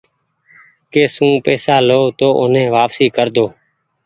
[0.91, 3.45] ڪي سون پئيسا لئو تو اوني واپسي ڪرۮو۔